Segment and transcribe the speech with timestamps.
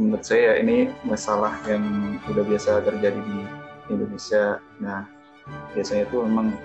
[0.00, 3.40] menurut saya ini masalah yang udah biasa terjadi di
[3.92, 4.58] Indonesia.
[4.80, 5.04] Nah,
[5.76, 6.56] biasanya itu memang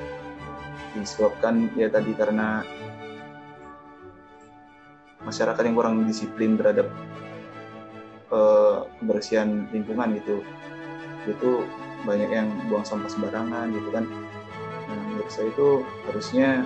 [0.95, 2.63] disebabkan ya tadi karena
[5.25, 6.87] masyarakat yang kurang disiplin terhadap
[8.29, 10.45] uh, kebersihan lingkungan gitu.
[11.25, 11.65] Itu
[12.05, 14.05] banyak yang buang sampah sembarangan gitu kan.
[14.85, 16.61] Nah, menurut saya itu harusnya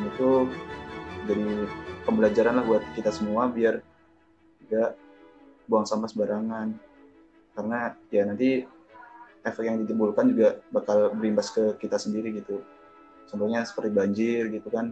[0.00, 0.48] itu
[1.28, 1.68] jadi
[2.08, 3.84] pembelajaran lah buat kita semua biar
[4.64, 4.96] tidak
[5.68, 6.72] buang sampah sembarangan
[7.52, 8.64] karena ya nanti
[9.44, 12.64] efek yang ditimbulkan juga bakal berimbas ke kita sendiri gitu
[13.30, 14.90] contohnya seperti banjir gitu kan.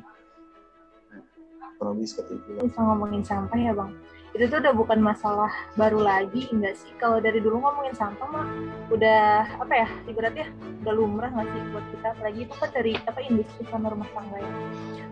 [1.11, 1.23] Nah,
[1.77, 2.51] kurang lebih seperti itu.
[2.63, 3.93] Bisa ngomongin sampah ya bang
[4.37, 6.91] itu tuh udah bukan masalah baru lagi enggak sih?
[7.01, 8.47] Kalau dari dulu ngomongin sampah mah
[8.93, 10.47] udah apa ya ibaratnya
[10.85, 12.09] udah lumrah nggak sih buat kita?
[12.21, 14.53] Lagi itu kan dari apa industri sama rumah tangga ya.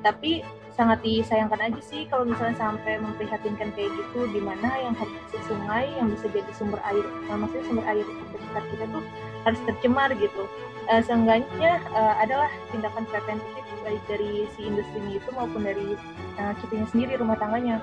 [0.04, 0.44] Tapi
[0.76, 5.16] sangat disayangkan aja sih kalau misalnya sampai memprihatinkan kayak gitu di mana yang harus
[5.48, 7.00] sungai yang bisa jadi sumber air
[7.32, 9.04] nah, maksudnya sumber air terdekat kita tuh
[9.48, 10.44] harus tercemar gitu.
[10.86, 15.94] Uh, seenggaknya uh, adalah tindakan preventif baik dari si industri itu maupun dari
[16.42, 17.78] uh, kitanya sendiri rumah tangganya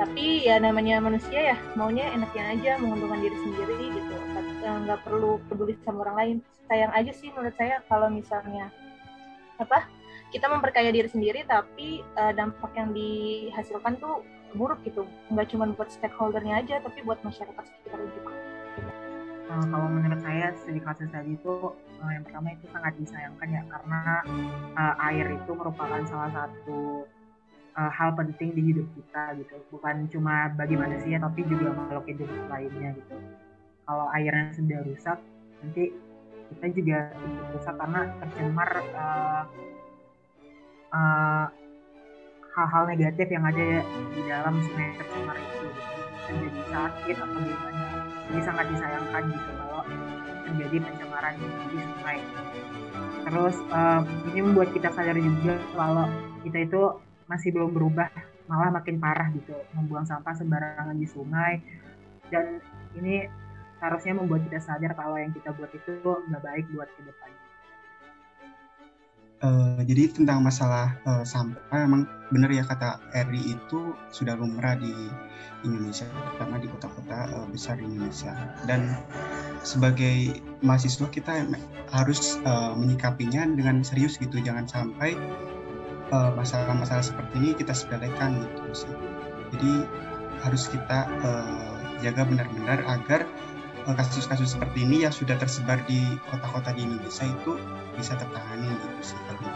[0.00, 4.16] tapi ya namanya manusia ya maunya enaknya aja menguntungkan diri sendiri gitu.
[4.64, 6.36] Nggak perlu peduli sama orang lain.
[6.72, 8.72] Sayang aja sih menurut saya kalau misalnya
[9.60, 9.84] apa
[10.32, 14.24] kita memperkaya diri sendiri tapi uh, dampak yang dihasilkan tuh
[14.56, 15.04] buruk gitu.
[15.28, 18.32] Nggak cuma buat stakeholdernya aja tapi buat masyarakat sekitar juga.
[19.52, 21.54] Uh, kalau menurut saya studi kasus tadi itu
[22.00, 24.02] yang pertama itu sangat disayangkan ya karena
[24.80, 27.04] uh, air itu merupakan salah satu
[27.76, 29.54] uh, hal penting di hidup kita gitu.
[29.74, 33.16] Bukan cuma bagi manusia tapi juga makhluk hidup lainnya gitu.
[33.86, 35.18] Kalau airnya sudah rusak
[35.60, 35.84] nanti
[36.50, 36.98] kita juga
[37.54, 39.42] rusak karena tercemar uh,
[40.90, 41.46] uh,
[42.50, 45.82] hal-hal negatif yang ada di dalam sungai tercemar itu gitu.
[46.30, 47.84] jadi sakit atau gimana.
[48.30, 49.82] Jadi sangat disayangkan gitu kalau
[50.46, 52.18] terjadi pencemaran di sungai.
[53.20, 54.02] Terus uh,
[54.34, 56.06] ini membuat kita sadar juga kalau
[56.42, 56.82] kita itu
[57.30, 58.10] masih belum berubah
[58.50, 61.62] malah makin parah gitu membuang sampah sembarangan di sungai
[62.34, 62.58] dan
[62.98, 63.30] ini
[63.78, 67.30] harusnya membuat kita sadar kalau yang kita buat itu nggak baik buat ke depan.
[69.40, 74.92] Uh, jadi tentang masalah uh, sampah memang benar ya kata Eri itu sudah lumrah di
[75.64, 78.36] Indonesia terutama di kota-kota uh, besar di Indonesia
[78.68, 79.00] dan
[79.64, 81.48] sebagai mahasiswa kita
[81.88, 85.59] harus uh, menyikapinya dengan serius gitu jangan sampai Eh,
[86.10, 88.94] masalah-masalah uh, seperti ini kita sepelekan gitu sih.
[89.54, 89.72] Jadi
[90.42, 93.28] harus kita uh, jaga benar-benar agar
[93.86, 96.00] eh, kasus-kasus seperti ini yang sudah tersebar di
[96.32, 97.60] kota-kota di Indonesia itu
[97.94, 99.52] bisa tertangani gitu sih kalau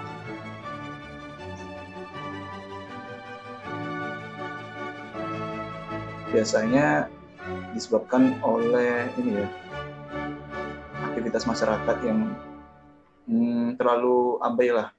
[6.35, 7.07] biasanya
[7.73, 9.49] disebabkan oleh ini ya
[11.15, 12.35] aktivitas masyarakat yang
[13.31, 14.91] hmm, terlalu abai lah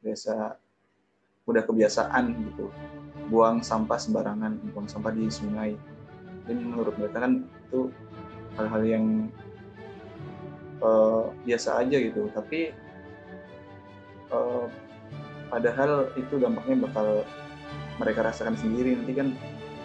[0.00, 0.56] biasa
[1.48, 2.68] udah kebiasaan gitu.
[3.30, 5.78] Buang sampah sembarangan buang sampah di sungai.
[6.44, 7.92] Dan menurut mereka kan itu
[8.58, 9.06] hal-hal yang
[10.82, 12.26] uh, biasa aja gitu.
[12.34, 12.74] Tapi
[14.34, 14.66] uh,
[15.48, 17.22] padahal itu dampaknya bakal
[18.02, 18.98] mereka rasakan sendiri.
[18.98, 19.28] Nanti kan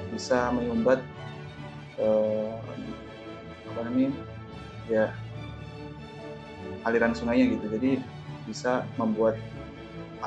[0.10, 1.04] bisa menyumbat
[2.02, 2.56] uh,
[3.76, 4.12] apa namanya
[4.90, 5.06] ya
[6.86, 7.66] aliran sungainya gitu.
[7.78, 7.92] Jadi
[8.46, 9.38] bisa membuat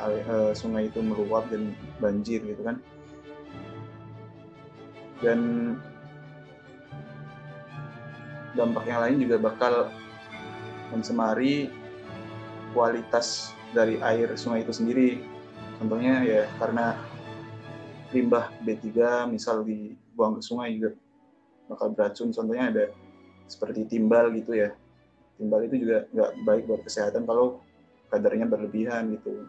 [0.06, 2.76] uh, sungai itu meluap dan banjir gitu kan.
[5.18, 5.40] Dan
[8.54, 9.74] dampak yang lain juga bakal
[10.94, 11.70] mencemari
[12.72, 15.18] kualitas dari air sungai itu sendiri.
[15.78, 16.98] Contohnya ya karena
[18.10, 18.86] limbah B3
[19.28, 20.90] misal dibuang ke sungai juga
[21.68, 22.30] bakal beracun.
[22.30, 22.84] Contohnya ada
[23.50, 24.70] seperti timbal gitu ya.
[25.38, 27.62] Timbal itu juga nggak baik buat kesehatan kalau
[28.08, 29.46] kadarnya berlebihan gitu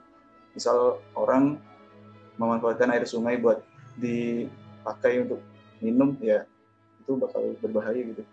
[0.53, 1.57] misal orang
[2.39, 3.61] memanfaatkan air sungai buat
[3.99, 5.43] dipakai untuk
[5.83, 6.47] minum ya
[7.03, 8.23] itu bakal berbahaya gitu.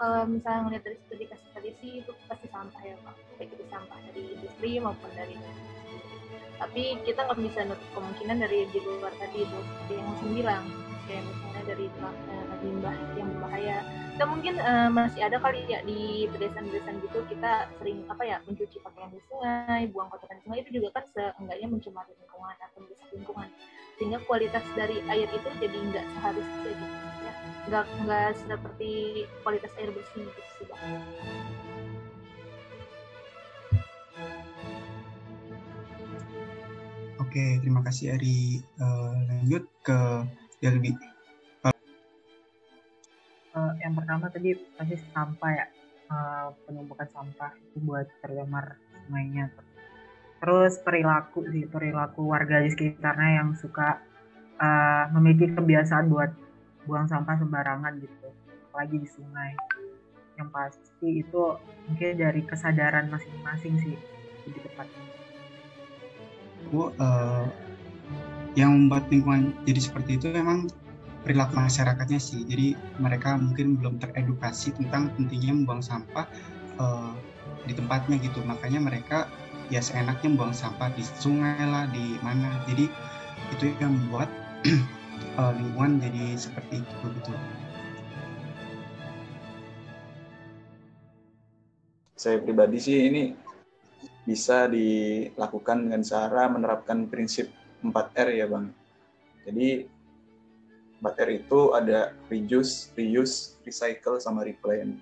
[0.00, 3.16] Kalau misalnya ngeliat dari studi kasus tadi sih itu pasti sampah ya pak.
[3.36, 5.36] Baik itu sampah dari industri maupun dari
[6.60, 10.64] tapi kita nggak bisa nutup kemungkinan dari di luar tadi itu seperti yang saya bilang
[11.08, 13.78] kayak misalnya dari uh, limbah yang berbahaya
[14.20, 18.76] atau mungkin uh, masih ada kali ya di pedesaan-pedesaan gitu kita sering apa ya mencuci
[18.84, 23.08] pakaian di sungai buang kotoran di sungai itu juga kan seenggaknya mencemari lingkungan atau merusak
[23.16, 23.48] lingkungan.
[23.96, 26.84] Sehingga kualitas dari air itu jadi nggak seharusnya gitu
[27.24, 27.32] ya.
[27.72, 28.90] Nggak nggak seperti
[29.40, 30.68] kualitas air bersih gitu sih
[37.24, 38.60] Oke, terima kasih Ari.
[38.76, 40.00] Uh, lanjut ke
[40.60, 40.92] Delbi.
[43.50, 45.66] Uh, yang pertama tadi pasti sampah ya,
[46.06, 48.78] uh, penumpukan sampah itu buat tercemar
[49.08, 49.50] sungainya.
[50.38, 53.98] Terus perilaku sih, perilaku warga di sekitarnya yang suka
[54.62, 56.30] uh, memiliki kebiasaan buat
[56.86, 58.30] buang sampah sembarangan gitu,
[58.70, 59.52] apalagi di sungai.
[60.38, 61.42] Yang pasti itu
[61.90, 63.96] mungkin dari kesadaran masing-masing sih
[64.46, 65.10] lebih tepatnya
[66.72, 67.44] uh,
[68.58, 70.66] yang membuat lingkungan jadi seperti itu memang
[71.22, 72.42] perilaku masyarakatnya sih.
[72.48, 76.26] Jadi mereka mungkin belum teredukasi tentang pentingnya membuang sampah
[76.80, 77.12] uh,
[77.68, 78.40] di tempatnya gitu.
[78.42, 79.28] Makanya mereka
[79.68, 82.64] ya seenaknya membuang sampah di sungai lah, di mana.
[82.66, 82.88] Jadi
[83.54, 84.28] itu yang membuat
[85.36, 87.32] uh, lingkungan jadi seperti itu gitu.
[92.20, 93.32] Saya pribadi sih ini
[94.28, 97.48] bisa dilakukan dengan cara menerapkan prinsip
[97.84, 98.72] 4R ya Bang.
[99.44, 99.88] Jadi
[101.00, 105.00] 4R itu ada reduce, reuse, recycle, sama replan.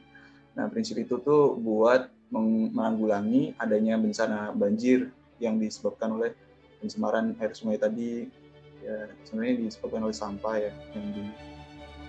[0.54, 5.10] Nah prinsip itu tuh buat menanggulangi adanya bencana banjir
[5.42, 6.36] yang disebabkan oleh
[6.78, 8.28] pencemaran air sungai tadi
[8.84, 11.24] ya sebenarnya disebabkan oleh sampah ya yang di,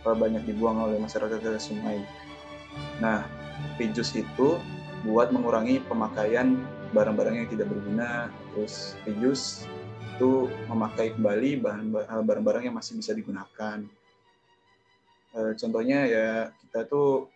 [0.06, 2.02] banyak dibuang oleh masyarakat ke sungai.
[3.02, 3.26] Nah,
[3.82, 4.58] reduce itu
[5.04, 6.60] buat mengurangi pemakaian
[6.94, 9.66] barang-barang yang tidak berguna, terus reuse
[10.20, 13.80] itu memakai kembali eh, barang-barang yang masih bisa digunakan.
[15.32, 16.30] E, contohnya ya
[16.60, 17.32] kita tuh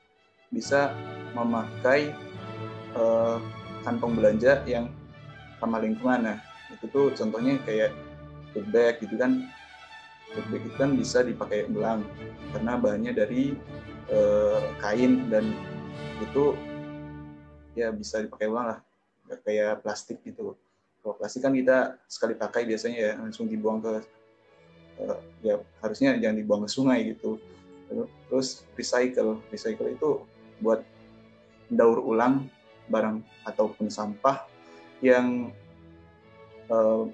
[0.52, 0.92] bisa
[1.32, 2.12] memakai
[2.92, 3.04] e,
[3.88, 4.92] kantong belanja yang
[5.64, 6.28] ramah lingkungan.
[6.28, 6.38] Nah
[6.76, 7.96] itu tuh contohnya kayak
[8.52, 9.48] tote bag gitu kan.
[10.36, 12.04] Tote bag itu kan bisa dipakai ulang
[12.52, 13.56] karena bahannya dari
[14.12, 14.20] e,
[14.84, 15.56] kain dan
[16.20, 16.52] itu
[17.80, 18.80] ya bisa dipakai ulang lah
[19.48, 20.60] kayak plastik gitu.
[21.04, 23.94] Kalau plastik kan kita sekali pakai biasanya ya langsung dibuang ke
[25.04, 27.36] uh, ya harusnya jangan dibuang ke sungai gitu.
[28.32, 30.24] Terus recycle, recycle itu
[30.64, 30.82] buat
[31.68, 32.48] daur ulang
[32.88, 34.48] barang ataupun sampah
[35.04, 35.52] yang
[36.72, 37.06] uh,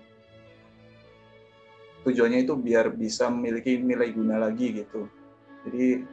[2.06, 5.10] tujuannya itu biar bisa memiliki nilai guna lagi gitu.
[5.66, 6.06] Jadi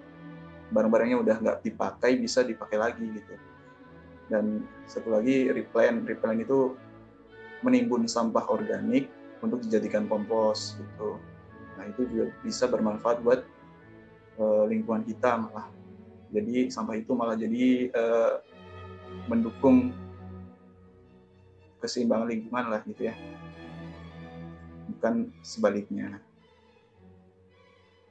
[0.72, 3.36] barang-barangnya udah nggak dipakai bisa dipakai lagi gitu
[4.26, 6.74] dan satu lagi replan replan itu
[7.64, 9.08] menimbun sampah organik
[9.40, 11.20] untuk dijadikan kompos gitu.
[11.76, 13.40] Nah itu juga bisa bermanfaat buat
[14.40, 15.68] uh, lingkungan kita malah.
[16.32, 18.42] Jadi sampah itu malah jadi uh,
[19.30, 19.94] mendukung
[21.80, 23.14] keseimbangan lingkungan lah gitu ya.
[24.96, 26.18] Bukan sebaliknya.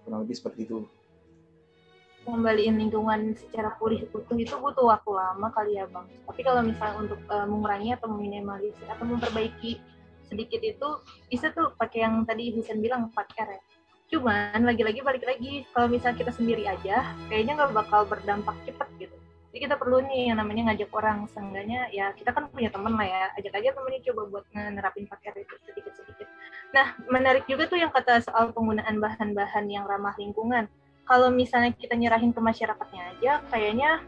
[0.06, 0.86] Kurang lebih seperti itu
[2.26, 6.06] ngembaliin lingkungan secara pulih utuh itu butuh waktu lama kali ya bang.
[6.26, 9.78] Tapi kalau misalnya untuk uh, mengurangi atau meminimalisir atau memperbaiki
[10.26, 10.90] sedikit itu
[11.30, 13.62] bisa tuh pakai yang tadi Husen bilang 4R ya.
[14.10, 19.14] Cuman lagi-lagi balik lagi kalau misalnya kita sendiri aja kayaknya nggak bakal berdampak cepat gitu.
[19.54, 23.08] Jadi kita perlu nih yang namanya ngajak orang seenggaknya ya kita kan punya temen lah
[23.08, 26.28] ya ajak aja temennya coba buat nerapin 4R itu sedikit-sedikit.
[26.74, 30.68] Nah menarik juga tuh yang kata soal penggunaan bahan-bahan yang ramah lingkungan
[31.06, 34.02] kalau misalnya kita nyerahin ke masyarakatnya aja kayaknya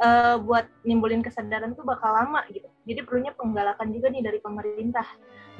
[0.00, 2.66] uh, buat nimbulin kesadaran tuh bakal lama gitu.
[2.88, 5.04] Jadi perlunya penggalakan juga nih dari pemerintah.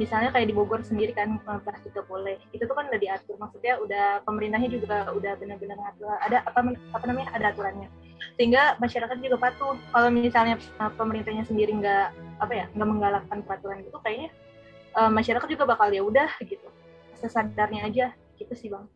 [0.00, 2.40] Misalnya kayak di Bogor sendiri kan eh, plastik gak boleh.
[2.56, 3.36] Itu tuh kan udah diatur.
[3.36, 6.16] Maksudnya udah pemerintahnya juga udah benar-benar ngatur.
[6.24, 6.58] Ada apa
[6.96, 7.92] apa namanya ada aturannya.
[8.40, 9.76] Sehingga masyarakat juga patuh.
[9.76, 12.06] Kalau misalnya uh, pemerintahnya sendiri nggak
[12.40, 14.32] apa ya nggak menggalakkan peraturan itu kayaknya
[14.96, 16.66] uh, masyarakat juga bakal ya udah gitu.
[17.20, 18.06] Sesadarnya aja
[18.40, 18.88] gitu sih bang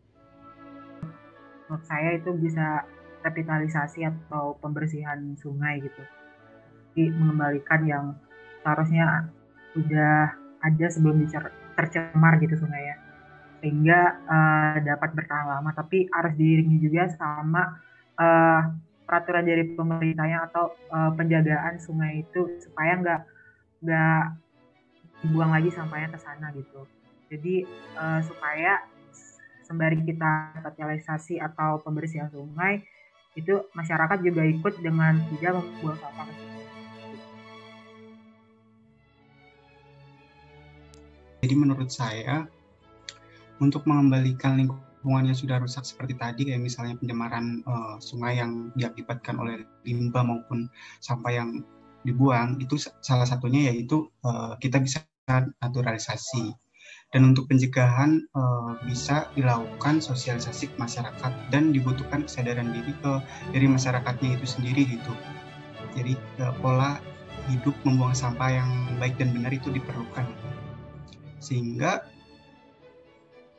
[1.75, 2.87] menurut saya itu bisa
[3.27, 6.03] revitalisasi atau pembersihan sungai gitu.
[6.95, 8.05] Jadi mengembalikan yang
[8.63, 9.27] seharusnya
[9.75, 11.27] udah ada sebelum
[11.75, 12.97] tercemar gitu sungai ya.
[13.59, 17.75] Sehingga uh, dapat bertahan lama tapi harus diiringi juga sama
[18.23, 18.71] uh,
[19.03, 23.21] peraturan dari pemerintahnya atau uh, penjagaan sungai itu supaya nggak
[23.83, 24.23] nggak
[25.27, 26.87] dibuang lagi sampahnya ke sana gitu.
[27.35, 27.67] Jadi
[27.99, 28.94] uh, supaya
[29.75, 32.87] sembari kita sosialisasi atau pembersihan sungai
[33.35, 36.31] itu masyarakat juga ikut dengan tidak membuang sampah
[41.43, 42.47] Jadi menurut saya
[43.59, 49.37] untuk mengembalikan lingkungan lingkungannya sudah rusak seperti tadi kayak misalnya pencemaran uh, sungai yang diakibatkan
[49.37, 50.65] oleh limbah maupun
[51.05, 51.61] sampah yang
[52.09, 55.05] dibuang itu salah satunya yaitu uh, kita bisa
[55.61, 56.57] naturalisasi
[57.15, 63.13] dan untuk pencegahan uh, bisa dilakukan sosialisasi ke masyarakat dan dibutuhkan kesadaran diri ke
[63.55, 65.15] dari masyarakatnya itu sendiri gitu
[65.95, 66.99] jadi uh, pola
[67.47, 70.27] hidup membuang sampah yang baik dan benar itu diperlukan
[71.39, 72.03] sehingga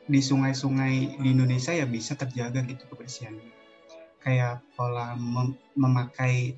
[0.06, 3.50] di sungai-sungai di Indonesia ya bisa terjaga gitu kebersihannya.
[4.22, 6.54] Kayak pola mem memakai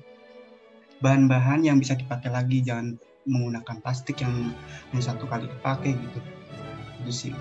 [1.01, 2.97] bahan-bahan yang bisa dipakai lagi, jangan
[3.29, 4.53] menggunakan plastik yang,
[4.93, 6.19] yang satu kali dipakai gitu.
[7.03, 7.33] Itu sih.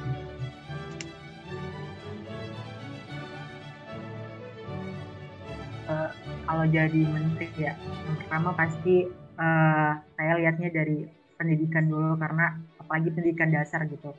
[5.88, 6.10] Uh,
[6.44, 9.08] kalau jadi menteri ya, yang pertama pasti
[9.40, 11.08] uh, saya lihatnya dari
[11.40, 14.12] pendidikan dulu karena apalagi pendidikan dasar gitu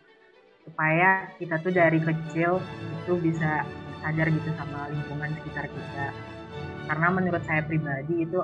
[0.64, 2.62] supaya kita tuh dari kecil
[3.04, 3.66] itu bisa
[4.00, 6.08] sadar gitu sama lingkungan sekitar kita
[6.88, 8.40] karena menurut saya pribadi itu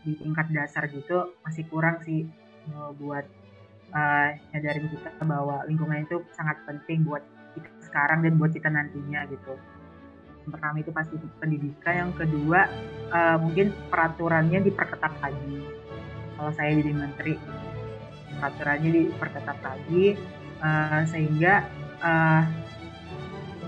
[0.00, 2.24] di tingkat dasar gitu masih kurang sih
[3.02, 3.26] buat
[3.94, 7.22] uh, nyadarin kita bahwa lingkungan itu sangat penting buat
[7.54, 9.54] kita sekarang dan buat kita nantinya gitu
[10.46, 12.70] yang pertama itu pasti pendidikan yang kedua
[13.12, 15.58] uh, mungkin peraturannya diperketat lagi
[16.38, 17.34] kalau saya jadi menteri
[18.40, 20.16] peraturannya diperketat lagi
[20.64, 21.68] uh, sehingga
[22.00, 22.42] uh,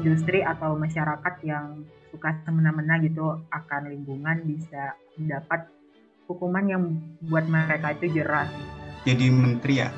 [0.01, 5.69] industri atau masyarakat yang suka semena-mena gitu akan lingkungan bisa mendapat
[6.29, 6.83] hukuman yang
[7.29, 8.49] buat mereka itu jelas.
[9.03, 9.91] Jadi menteri ya,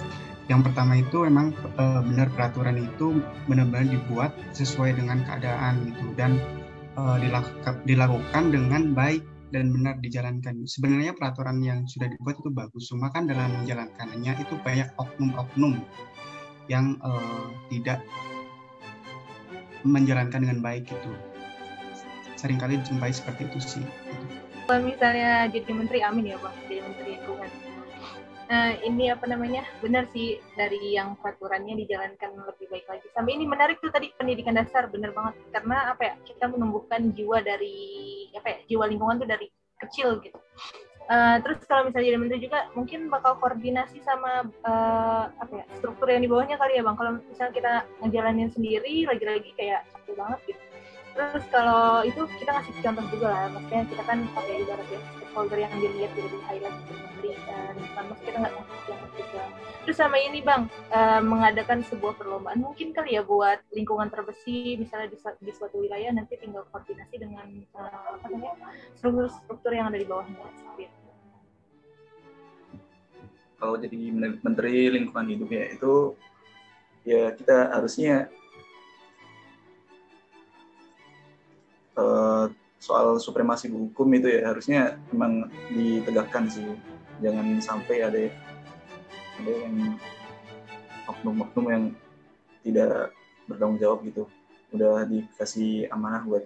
[0.48, 6.40] yang pertama itu memang e, benar peraturan itu benar-benar dibuat sesuai dengan keadaan gitu dan
[6.96, 7.02] e,
[7.84, 9.20] dilakukan dengan baik
[9.52, 10.64] dan benar dijalankan.
[10.64, 15.84] Sebenarnya peraturan yang sudah dibuat itu bagus, cuma kan dalam menjalankannya itu banyak oknum-oknum
[16.66, 18.00] yang uh, tidak
[19.84, 21.12] menjalankan dengan baik itu
[22.40, 23.84] sering kali dijumpai seperti itu sih
[24.64, 26.56] kalau misalnya jadi menteri amin ya bang.
[26.64, 27.50] Jadi menteri lingkungan
[28.44, 33.48] nah ini apa namanya benar sih dari yang peraturannya dijalankan lebih baik lagi sampai ini
[33.48, 38.48] menarik tuh tadi pendidikan dasar benar banget karena apa ya kita menumbuhkan jiwa dari apa
[38.52, 39.48] ya jiwa lingkungan tuh dari
[39.80, 40.36] kecil gitu
[41.04, 46.08] Uh, terus kalau misalnya jadi menteri juga mungkin bakal koordinasi sama uh, apa ya struktur
[46.08, 46.96] yang di bawahnya kali ya bang.
[46.96, 50.62] Kalau misalnya kita ngejalanin sendiri lagi-lagi kayak capek banget gitu.
[51.14, 55.58] Terus kalau itu kita ngasih contoh juga lah, maksudnya kita kan pakai ibarat ya stakeholder
[55.62, 59.42] yang dilihat gitu di highlight gitu menteri dan kan maksudnya kita nggak yang juga.
[59.86, 65.14] Terus sama ini bang uh, mengadakan sebuah perlombaan mungkin kali ya buat lingkungan terbersih misalnya
[65.14, 67.46] di, di suatu wilayah nanti tinggal koordinasi dengan
[67.78, 68.58] uh, apa namanya
[68.98, 70.90] struktur-struktur yang ada di bawahnya seperti
[73.64, 73.96] kalau jadi
[74.44, 75.94] menteri lingkungan hidup ya itu
[77.08, 78.28] ya kita harusnya
[81.98, 82.46] uh,
[82.78, 86.66] soal supremasi hukum itu ya harusnya memang ditegakkan sih.
[87.22, 88.22] Jangan sampai ada
[89.40, 89.96] ada yang
[91.08, 91.84] oknum-oknum yang
[92.64, 93.14] tidak
[93.48, 94.24] bertanggung jawab gitu.
[94.74, 96.44] Udah dikasih amanah buat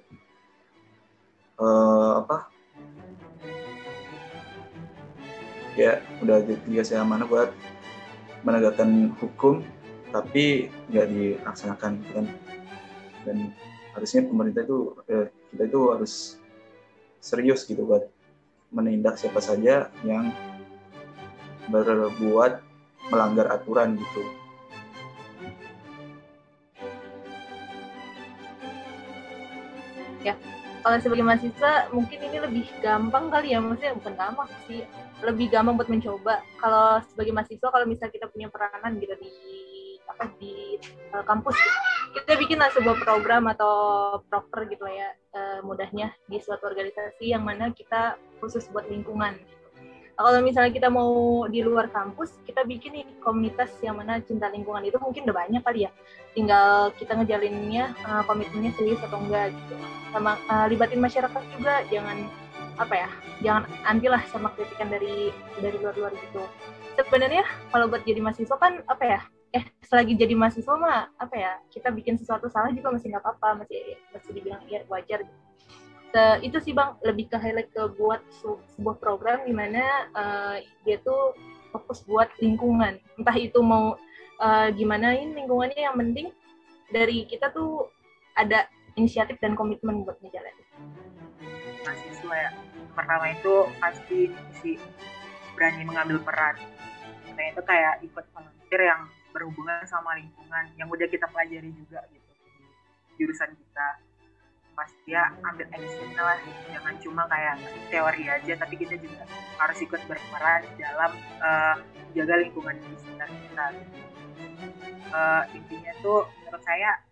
[1.59, 2.52] uh, apa?
[5.78, 7.50] Ya udah dikasih amanah buat
[8.43, 9.62] menegakkan hukum
[10.14, 12.26] tapi nggak dilaksanakan kan?
[13.26, 13.52] Dan
[13.99, 16.38] harusnya pemerintah itu eh, kita itu harus
[17.19, 18.07] serius gitu buat
[18.71, 20.31] menindak siapa saja yang
[21.67, 22.62] berbuat
[23.11, 24.23] melanggar aturan gitu
[30.23, 30.38] ya
[30.87, 34.87] kalau sebagai mahasiswa mungkin ini lebih gampang kali ya maksudnya bukan gampang sih
[35.26, 39.31] lebih gampang buat mencoba kalau sebagai mahasiswa kalau misalnya kita punya peranan gitu di
[40.07, 40.78] apa di
[41.12, 41.98] uh, kampus gitu.
[42.14, 43.74] Kita bikin lah sebuah program atau
[44.28, 49.36] proker gitu ya uh, mudahnya di suatu organisasi yang mana kita khusus buat lingkungan.
[50.18, 54.82] Kalau misalnya kita mau di luar kampus kita bikin nih komunitas yang mana cinta lingkungan
[54.82, 55.90] itu mungkin udah banyak kali ya.
[56.34, 59.78] Tinggal kita ngejalininnya uh, komitmennya serius atau enggak gitu.
[60.10, 62.26] Sama uh, libatin masyarakat juga jangan
[62.78, 63.10] apa ya
[63.42, 65.30] jangan anti lah sama kritikan dari
[65.62, 66.42] dari luar-luar gitu.
[66.98, 71.52] Sebenarnya kalau buat jadi mahasiswa kan apa ya eh selagi jadi mahasiswa mah apa ya
[71.73, 75.25] kita bikin sesuatu salah juga masih nggak apa-apa masih masih dibilang ya wajar.
[76.09, 78.21] Se, itu sih bang lebih ke highlight ke buat
[78.76, 81.37] sebuah program di mana uh, dia tuh
[81.73, 82.97] fokus buat lingkungan.
[83.21, 83.97] Entah itu mau
[84.40, 86.33] uh, gimana ini lingkungannya yang penting
[86.88, 87.93] dari kita tuh
[88.37, 90.67] ada inisiatif dan komitmen buat ngejalanin.
[91.85, 92.50] Mahasiswa ya
[92.97, 94.19] pertama itu pasti
[94.61, 94.71] si
[95.52, 96.57] berani mengambil peran.
[97.37, 102.32] Nah itu kayak ikut volunteer yang berhubungan sama lingkungan yang udah kita pelajari juga gitu.
[103.20, 103.88] Jurusan kita.
[104.78, 106.38] Pas dia ambil action lah
[106.70, 107.58] jangan cuma kayak
[107.90, 109.26] teori aja tapi kita juga
[109.58, 111.76] harus ikut berperan dalam uh,
[112.14, 113.66] jaga lingkungan di sekitar kita.
[115.11, 117.02] Uh, intinya tuh menurut saya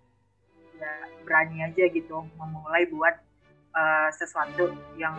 [0.77, 0.93] ya
[1.25, 3.19] berani aja gitu memulai buat
[3.75, 5.17] uh, sesuatu yang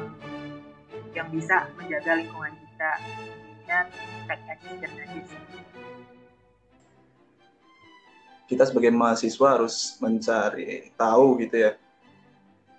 [1.12, 2.92] yang bisa menjaga lingkungan kita.
[3.68, 3.84] Ya
[4.32, 5.67] take action aja sih
[8.48, 11.72] kita sebagai mahasiswa harus mencari tahu gitu ya.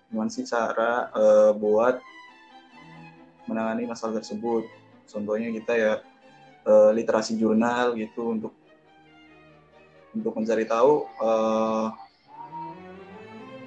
[0.09, 2.01] Gimana sih cara uh, buat
[3.45, 4.65] menangani masalah tersebut?
[5.09, 5.93] Contohnya kita ya
[6.65, 8.53] uh, literasi jurnal gitu untuk
[10.17, 11.93] untuk mencari tahu uh,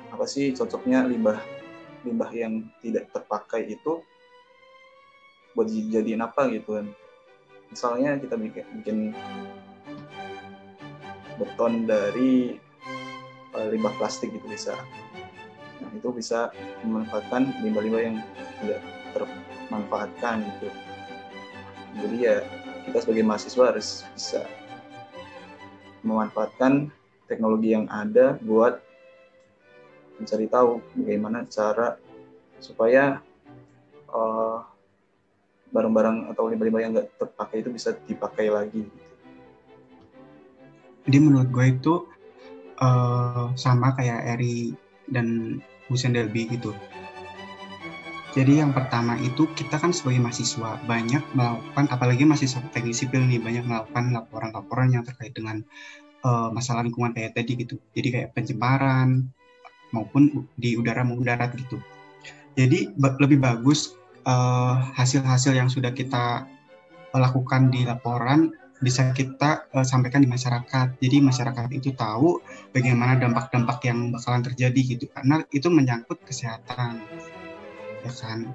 [0.09, 1.37] apa sih cocoknya limbah
[2.01, 4.01] limbah yang tidak terpakai itu
[5.53, 6.87] buat dijadiin apa gitu kan.
[7.71, 8.97] Misalnya kita bikin, bikin
[11.41, 12.61] beton dari
[13.57, 14.77] uh, limbah plastik gitu bisa
[15.81, 16.53] Nah, itu bisa
[16.85, 18.17] memanfaatkan limbah-limbah yang
[18.61, 18.81] tidak
[19.17, 20.69] termanfaatkan gitu.
[22.05, 22.37] Jadi ya
[22.85, 24.45] kita sebagai mahasiswa harus bisa
[26.05, 26.93] memanfaatkan
[27.25, 28.77] teknologi yang ada buat
[30.21, 31.97] mencari tahu bagaimana cara
[32.61, 33.17] supaya
[34.11, 34.69] barang
[35.71, 38.85] barang-barang atau limbah-limbah yang nggak terpakai itu bisa dipakai lagi.
[41.09, 41.93] Jadi menurut gue itu
[42.81, 44.73] uh, sama kayak Eri
[45.09, 45.57] dan
[45.89, 46.73] Hussein Delby gitu.
[48.31, 53.43] Jadi yang pertama itu kita kan sebagai mahasiswa banyak melakukan, apalagi mahasiswa teknik sipil nih
[53.43, 55.59] banyak melakukan laporan-laporan yang terkait dengan
[56.23, 57.75] uh, masalah lingkungan kayak tadi gitu.
[57.91, 59.27] Jadi kayak pencemaran
[59.91, 61.75] maupun di udara maupun darat gitu.
[62.55, 63.95] Jadi lebih bagus
[64.27, 66.47] eh, hasil-hasil uh, yang sudah kita
[67.15, 70.97] lakukan di laporan bisa kita uh, sampaikan di masyarakat.
[70.97, 72.41] Jadi masyarakat itu tahu
[72.73, 77.05] bagaimana dampak-dampak yang bakalan terjadi gitu karena itu menyangkut kesehatan.
[78.01, 78.51] Ya kan?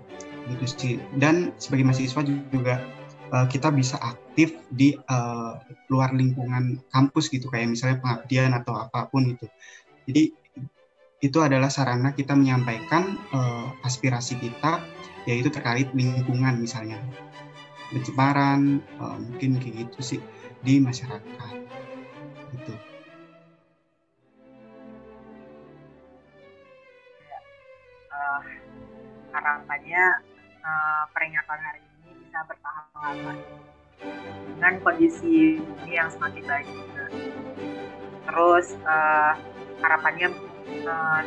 [0.50, 0.94] Gitu sih.
[1.14, 2.82] Dan sebagai mahasiswa juga
[3.30, 9.06] uh, kita bisa aktif di uh, luar lingkungan kampus gitu kayak misalnya pengabdian atau apa
[9.06, 9.46] pun itu.
[10.10, 10.34] Jadi
[11.24, 14.84] itu adalah sarana kita menyampaikan uh, aspirasi kita
[15.26, 17.02] yaitu terkait lingkungan misalnya
[17.90, 20.20] pencemaran uh, mungkin kayak gitu sih
[20.62, 21.54] di masyarakat.
[22.54, 22.74] Gitu.
[28.10, 28.40] Uh,
[29.30, 30.04] harapannya
[30.64, 33.34] uh, peringatan hari ini bisa bertahan lama.
[34.56, 36.68] Dengan kondisi bumi yang semakin baik
[38.26, 39.32] terus uh,
[39.80, 40.28] harapannya
[40.84, 41.22] uh,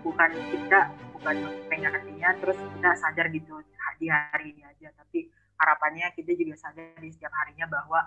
[0.00, 1.36] bukan kita bukan
[1.68, 3.60] peringatannya terus kita sadar gitu
[3.98, 4.88] di hari ini aja.
[4.96, 8.00] Tapi harapannya kita juga sadar di setiap harinya bahwa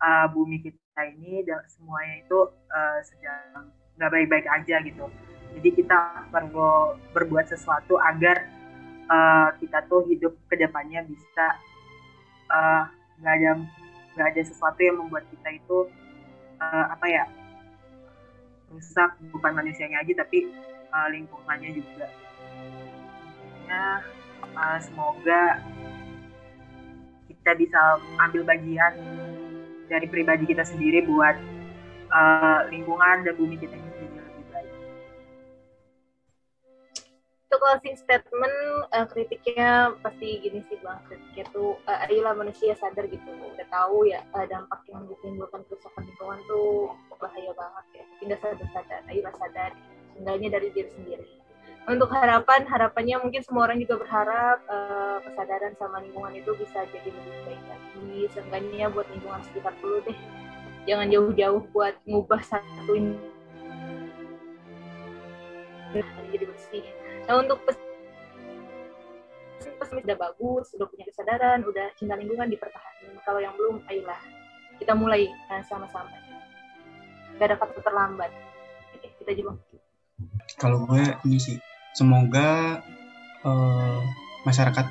[0.00, 2.38] uh, bumi kita ini semuanya itu
[2.72, 5.06] uh, sedang nggak baik-baik aja gitu.
[5.50, 8.46] Jadi kita perlu berbuat sesuatu agar
[9.10, 11.46] uh, kita tuh hidup ke depannya bisa
[13.20, 13.52] nggak uh, ada
[14.16, 15.78] nggak ada sesuatu yang membuat kita itu
[16.58, 17.24] uh, apa ya
[18.70, 20.46] rusak bukan manusianya aja tapi
[20.94, 22.06] uh, lingkungannya juga.
[23.66, 24.02] Ya,
[24.54, 25.62] uh, semoga
[27.40, 27.80] kita bisa
[28.20, 28.92] ambil bagian
[29.88, 31.40] dari pribadi kita sendiri buat
[32.12, 34.72] uh, lingkungan dan bumi kita ini jadi lebih baik.
[37.48, 38.56] Untuk closing statement
[38.92, 44.04] uh, kritiknya pasti gini sih bang, kritiknya tuh uh, ayolah manusia sadar gitu, udah tahu
[44.04, 48.04] ya uh, dampak yang ditimbulkan kerusakan lingkungan tuh bahaya banget ya.
[48.20, 49.72] Tidak sadar-sadar, ayolah sadar,
[50.12, 51.39] seenggaknya dari diri sendiri
[51.88, 57.08] untuk harapan harapannya mungkin semua orang juga berharap uh, kesadaran sama lingkungan itu bisa jadi
[57.08, 58.28] lebih baik lagi.
[58.36, 60.18] Seenggaknya buat lingkungan sekitar dulu deh.
[60.84, 63.16] Jangan jauh-jauh buat ngubah satu ini.
[66.30, 66.86] Jadi bersih.
[67.26, 67.82] Nah untuk pesimis
[70.06, 73.16] udah bagus udah punya kesadaran udah cinta lingkungan dipertahankan.
[73.24, 74.20] Kalau yang belum ayolah.
[74.80, 76.08] Kita mulai nah, sama-sama.
[77.36, 78.32] Gak ada kata terlambat.
[78.96, 79.60] Oke, kita juga
[80.60, 81.56] kalau gue ini sih
[81.94, 82.80] semoga
[83.44, 84.00] uh,
[84.46, 84.86] masyarakat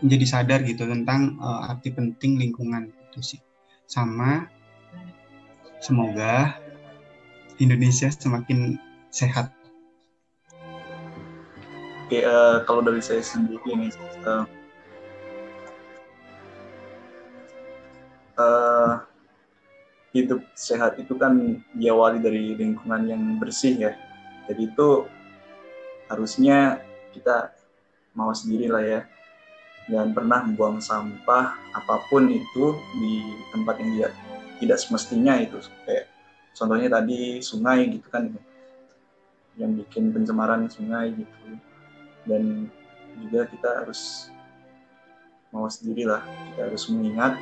[0.00, 3.40] menjadi sadar gitu tentang uh, arti penting lingkungan itu sih
[3.84, 4.48] sama
[5.80, 6.56] semoga
[7.60, 8.80] Indonesia semakin
[9.12, 9.52] sehat.
[12.08, 13.92] Oke, uh, kalau dari saya sendiri nih,
[14.24, 14.44] uh,
[18.40, 18.92] uh,
[20.16, 23.92] hidup sehat itu kan diawali dari lingkungan yang bersih ya
[24.50, 25.06] jadi itu
[26.10, 26.82] harusnya
[27.14, 27.54] kita
[28.18, 29.00] mau sendiri lah ya.
[29.86, 33.22] Jangan pernah membuang sampah apa pun itu di
[33.54, 34.08] tempat yang dia
[34.58, 35.62] tidak semestinya itu.
[35.86, 36.10] Kayak
[36.58, 38.34] contohnya tadi sungai gitu kan.
[39.54, 41.46] Yang bikin pencemaran sungai gitu.
[42.26, 42.66] Dan
[43.22, 44.34] juga kita harus
[45.50, 47.34] mau sendiri lah kita harus mengingat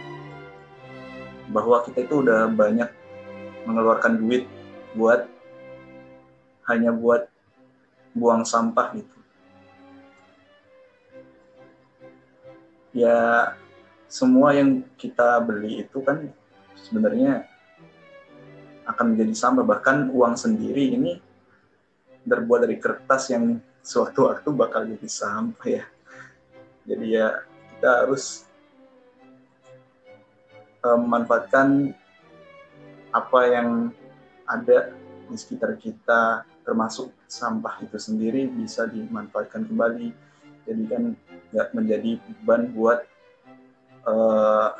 [1.52, 2.88] bahwa kita itu udah banyak
[3.68, 4.48] mengeluarkan duit
[4.96, 5.28] buat
[6.68, 7.26] hanya buat
[8.12, 9.18] buang sampah gitu.
[12.92, 13.52] Ya
[14.08, 16.32] semua yang kita beli itu kan
[16.76, 17.44] sebenarnya
[18.88, 19.64] akan menjadi sampah.
[19.64, 21.20] Bahkan uang sendiri ini
[22.24, 25.84] terbuat dari kertas yang suatu waktu bakal jadi sampah ya.
[26.88, 27.44] Jadi ya
[27.76, 28.48] kita harus
[30.84, 31.92] uh, memanfaatkan
[33.12, 33.68] apa yang
[34.48, 34.92] ada
[35.28, 40.12] di sekitar kita termasuk sampah itu sendiri bisa dimanfaatkan kembali
[40.68, 41.02] jadi kan
[41.48, 43.08] nggak menjadi beban buat
[44.04, 44.76] uh,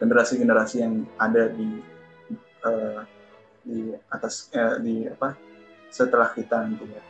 [0.00, 1.84] generasi-generasi yang ada di
[2.64, 3.04] uh,
[3.68, 5.36] di atas uh, di apa
[5.92, 7.02] setelah kita nanti ya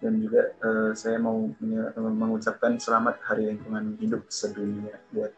[0.00, 1.46] dan juga uh, saya mau
[2.00, 5.30] mengucapkan selamat Hari Lingkungan Hidup sedunia buat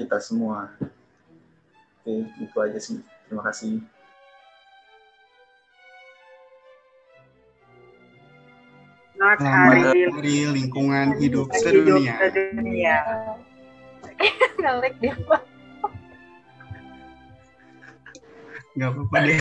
[0.00, 0.72] kita semua.
[2.00, 3.04] Oke, itu aja sih.
[3.28, 3.84] Terima kasih.
[9.12, 12.16] Selamat Selamat hari Hari Lingkungan Hidup hidup Sedunia.
[12.24, 12.96] sedunia.
[14.64, 15.44] Ngelek dia, Bang.
[18.80, 19.36] Gak apa-apa deh.